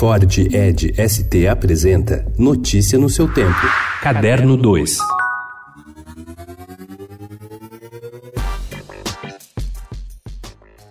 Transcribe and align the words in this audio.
Ford 0.00 0.24
Ed 0.50 0.94
ST 0.96 1.46
apresenta 1.46 2.24
Notícia 2.38 2.98
no 2.98 3.10
seu 3.10 3.30
tempo. 3.30 3.60
Caderno 4.00 4.56
2. 4.56 4.96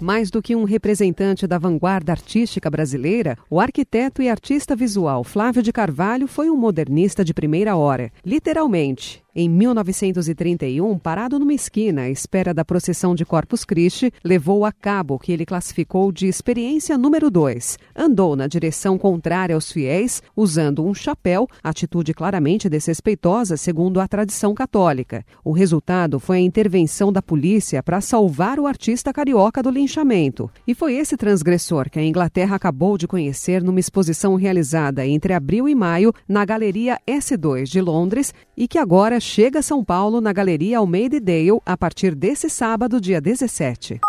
Mais 0.00 0.30
do 0.30 0.40
que 0.40 0.54
um 0.54 0.62
representante 0.62 1.48
da 1.48 1.58
vanguarda 1.58 2.12
artística 2.12 2.70
brasileira, 2.70 3.36
o 3.50 3.58
arquiteto 3.58 4.22
e 4.22 4.28
artista 4.28 4.76
visual 4.76 5.24
Flávio 5.24 5.64
de 5.64 5.72
Carvalho 5.72 6.28
foi 6.28 6.48
um 6.48 6.56
modernista 6.56 7.24
de 7.24 7.34
primeira 7.34 7.74
hora. 7.74 8.08
Literalmente, 8.24 9.21
em 9.34 9.48
1931, 9.48 10.98
parado 10.98 11.38
numa 11.38 11.54
esquina 11.54 12.02
à 12.02 12.10
espera 12.10 12.52
da 12.52 12.66
procissão 12.66 13.14
de 13.14 13.24
Corpus 13.24 13.64
Christi, 13.64 14.12
levou 14.22 14.62
a 14.66 14.70
cabo 14.70 15.14
o 15.14 15.18
que 15.18 15.32
ele 15.32 15.46
classificou 15.46 16.12
de 16.12 16.26
experiência 16.26 16.98
número 16.98 17.30
2. 17.30 17.78
Andou 17.96 18.36
na 18.36 18.46
direção 18.46 18.98
contrária 18.98 19.54
aos 19.54 19.72
fiéis, 19.72 20.22
usando 20.36 20.84
um 20.84 20.92
chapéu, 20.92 21.48
atitude 21.64 22.12
claramente 22.12 22.68
desrespeitosa 22.68 23.56
segundo 23.56 24.00
a 24.00 24.06
tradição 24.06 24.52
católica. 24.52 25.24
O 25.42 25.52
resultado 25.52 26.20
foi 26.20 26.36
a 26.36 26.40
intervenção 26.40 27.10
da 27.10 27.22
polícia 27.22 27.82
para 27.82 28.02
salvar 28.02 28.60
o 28.60 28.66
artista 28.66 29.14
carioca 29.14 29.62
do 29.62 29.70
linchamento. 29.70 30.50
E 30.66 30.74
foi 30.74 30.96
esse 30.96 31.16
transgressor 31.16 31.88
que 31.88 31.98
a 31.98 32.04
Inglaterra 32.04 32.56
acabou 32.56 32.98
de 32.98 33.08
conhecer 33.08 33.62
numa 33.62 33.80
exposição 33.80 34.34
realizada 34.34 35.06
entre 35.06 35.32
abril 35.32 35.66
e 35.66 35.74
maio 35.74 36.12
na 36.28 36.44
Galeria 36.44 36.98
S2 37.08 37.64
de 37.64 37.80
Londres 37.80 38.34
e 38.54 38.68
que 38.68 38.76
agora 38.76 39.21
chega 39.22 39.60
a 39.60 39.62
São 39.62 39.84
Paulo 39.84 40.20
na 40.20 40.32
Galeria 40.32 40.78
Almeida 40.78 41.20
Dale 41.20 41.60
a 41.64 41.76
partir 41.76 42.14
desse 42.14 42.50
sábado, 42.50 43.00
dia 43.00 43.20
17. 43.20 44.00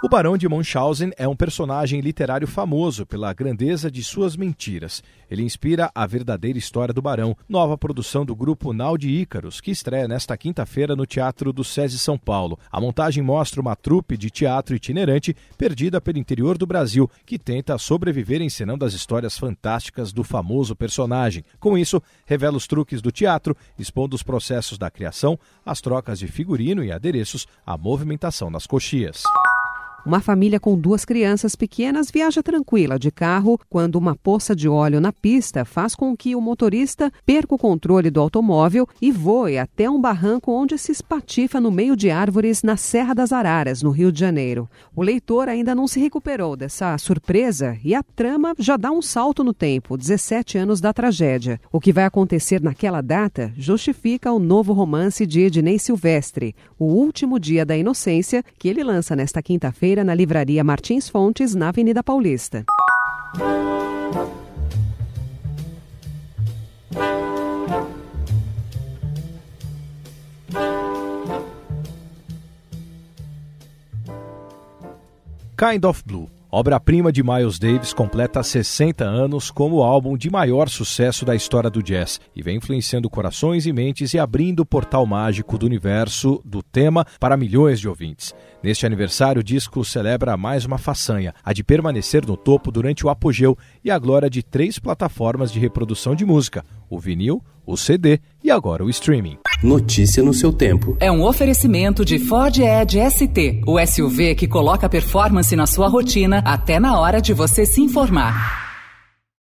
O 0.00 0.08
Barão 0.08 0.38
de 0.38 0.48
Munchausen 0.48 1.10
é 1.18 1.26
um 1.26 1.34
personagem 1.34 2.00
literário 2.00 2.46
famoso 2.46 3.04
pela 3.04 3.32
grandeza 3.32 3.90
de 3.90 4.04
suas 4.04 4.36
mentiras. 4.36 5.02
Ele 5.28 5.42
inspira 5.42 5.90
a 5.92 6.06
verdadeira 6.06 6.56
história 6.56 6.94
do 6.94 7.02
Barão, 7.02 7.36
nova 7.48 7.76
produção 7.76 8.24
do 8.24 8.34
grupo 8.34 8.72
Nau 8.72 8.96
de 8.96 9.10
Ícaros, 9.10 9.60
que 9.60 9.72
estreia 9.72 10.06
nesta 10.06 10.36
quinta-feira 10.36 10.94
no 10.94 11.04
Teatro 11.04 11.52
do 11.52 11.64
SESI 11.64 11.98
São 11.98 12.16
Paulo. 12.16 12.56
A 12.70 12.80
montagem 12.80 13.24
mostra 13.24 13.60
uma 13.60 13.74
trupe 13.74 14.16
de 14.16 14.30
teatro 14.30 14.76
itinerante 14.76 15.34
perdida 15.58 16.00
pelo 16.00 16.18
interior 16.18 16.56
do 16.56 16.64
Brasil, 16.64 17.10
que 17.26 17.36
tenta 17.36 17.76
sobreviver 17.76 18.40
encenando 18.40 18.84
as 18.84 18.94
histórias 18.94 19.36
fantásticas 19.36 20.12
do 20.12 20.22
famoso 20.22 20.76
personagem. 20.76 21.42
Com 21.58 21.76
isso, 21.76 22.00
revela 22.24 22.56
os 22.56 22.68
truques 22.68 23.02
do 23.02 23.10
teatro, 23.10 23.56
expondo 23.76 24.14
os 24.14 24.22
processos 24.22 24.78
da 24.78 24.92
criação, 24.92 25.36
as 25.66 25.80
trocas 25.80 26.20
de 26.20 26.28
figurino 26.28 26.84
e 26.84 26.92
adereços, 26.92 27.48
a 27.66 27.76
movimentação 27.76 28.48
nas 28.48 28.64
coxias. 28.64 29.24
Uma 30.08 30.20
família 30.20 30.58
com 30.58 30.74
duas 30.74 31.04
crianças 31.04 31.54
pequenas 31.54 32.10
viaja 32.10 32.42
tranquila 32.42 32.98
de 32.98 33.10
carro 33.10 33.60
quando 33.68 33.96
uma 33.96 34.16
poça 34.16 34.56
de 34.56 34.66
óleo 34.66 35.02
na 35.02 35.12
pista 35.12 35.66
faz 35.66 35.94
com 35.94 36.16
que 36.16 36.34
o 36.34 36.40
motorista 36.40 37.12
perca 37.26 37.54
o 37.54 37.58
controle 37.58 38.08
do 38.08 38.18
automóvel 38.18 38.88
e 39.02 39.12
voe 39.12 39.58
até 39.58 39.90
um 39.90 40.00
barranco 40.00 40.50
onde 40.50 40.78
se 40.78 40.92
espatifa 40.92 41.60
no 41.60 41.70
meio 41.70 41.94
de 41.94 42.08
árvores 42.08 42.62
na 42.62 42.74
Serra 42.74 43.12
das 43.12 43.34
Araras, 43.34 43.82
no 43.82 43.90
Rio 43.90 44.10
de 44.10 44.18
Janeiro. 44.18 44.66
O 44.96 45.02
leitor 45.02 45.46
ainda 45.46 45.74
não 45.74 45.86
se 45.86 46.00
recuperou 46.00 46.56
dessa 46.56 46.96
surpresa 46.96 47.76
e 47.84 47.94
a 47.94 48.02
trama 48.02 48.54
já 48.58 48.78
dá 48.78 48.90
um 48.90 49.02
salto 49.02 49.44
no 49.44 49.52
tempo, 49.52 49.94
17 49.94 50.56
anos 50.56 50.80
da 50.80 50.90
tragédia. 50.90 51.60
O 51.70 51.78
que 51.78 51.92
vai 51.92 52.06
acontecer 52.06 52.62
naquela 52.62 53.02
data 53.02 53.52
justifica 53.58 54.32
o 54.32 54.38
novo 54.38 54.72
romance 54.72 55.26
de 55.26 55.42
Ednei 55.42 55.78
Silvestre, 55.78 56.56
O 56.78 56.86
Último 56.86 57.38
Dia 57.38 57.66
da 57.66 57.76
Inocência, 57.76 58.42
que 58.58 58.70
ele 58.70 58.82
lança 58.82 59.14
nesta 59.14 59.42
quinta-feira 59.42 59.97
feira 59.98 60.04
na 60.04 60.14
Livraria 60.14 60.62
Martins 60.62 61.08
Fontes, 61.08 61.54
na 61.54 61.68
Avenida 61.68 62.02
Paulista. 62.02 62.64
Kind 75.56 75.84
of 75.84 76.04
Blue 76.06 76.37
Obra-prima 76.50 77.12
de 77.12 77.22
Miles 77.22 77.58
Davis 77.58 77.92
completa 77.92 78.42
60 78.42 79.04
anos 79.04 79.50
como 79.50 79.76
o 79.76 79.82
álbum 79.82 80.16
de 80.16 80.30
maior 80.30 80.70
sucesso 80.70 81.22
da 81.22 81.36
história 81.36 81.68
do 81.68 81.82
jazz 81.82 82.18
e 82.34 82.42
vem 82.42 82.56
influenciando 82.56 83.10
corações 83.10 83.66
e 83.66 83.72
mentes 83.72 84.14
e 84.14 84.18
abrindo 84.18 84.60
o 84.60 84.66
portal 84.66 85.04
mágico 85.04 85.58
do 85.58 85.66
universo 85.66 86.40
do 86.46 86.62
tema 86.62 87.06
para 87.20 87.36
milhões 87.36 87.78
de 87.78 87.86
ouvintes. 87.86 88.34
Neste 88.62 88.86
aniversário, 88.86 89.40
o 89.40 89.44
disco 89.44 89.84
celebra 89.84 90.38
mais 90.38 90.64
uma 90.64 90.78
façanha, 90.78 91.34
a 91.44 91.52
de 91.52 91.62
permanecer 91.62 92.24
no 92.26 92.34
topo 92.34 92.72
durante 92.72 93.04
o 93.04 93.10
apogeu 93.10 93.54
e 93.84 93.90
a 93.90 93.98
glória 93.98 94.30
de 94.30 94.42
três 94.42 94.78
plataformas 94.78 95.52
de 95.52 95.60
reprodução 95.60 96.14
de 96.14 96.24
música: 96.24 96.64
o 96.88 96.98
vinil, 96.98 97.44
o 97.68 97.76
CD 97.76 98.18
e 98.42 98.50
agora 98.50 98.82
o 98.84 98.88
streaming. 98.88 99.36
Notícia 99.62 100.22
no 100.22 100.32
seu 100.32 100.52
tempo. 100.52 100.96
É 100.98 101.12
um 101.12 101.22
oferecimento 101.22 102.04
de 102.04 102.18
Ford 102.18 102.58
Edge 102.58 102.98
ST, 103.10 103.62
o 103.66 103.78
SUV 103.86 104.34
que 104.34 104.48
coloca 104.48 104.88
performance 104.88 105.54
na 105.54 105.66
sua 105.66 105.88
rotina 105.88 106.42
até 106.44 106.80
na 106.80 106.98
hora 106.98 107.20
de 107.20 107.34
você 107.34 107.66
se 107.66 107.80
informar. 107.82 108.67